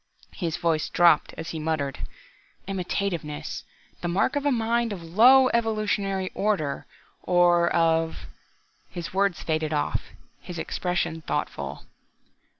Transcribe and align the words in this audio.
His 0.33 0.57
voice 0.57 0.89
dropped, 0.89 1.31
as 1.37 1.51
he 1.51 1.59
muttered, 1.59 1.99
"Imitativeness 2.65 3.63
the 4.01 4.07
mark 4.07 4.35
of 4.35 4.47
a 4.47 4.51
mind 4.51 4.91
of 4.91 5.03
low 5.03 5.49
evolutionary 5.49 6.31
order, 6.33 6.87
or 7.21 7.69
of..." 7.69 8.25
his 8.89 9.13
words 9.13 9.43
faded 9.43 9.73
off, 9.73 10.01
his 10.41 10.57
expression 10.57 11.21
thoughtful. 11.21 11.83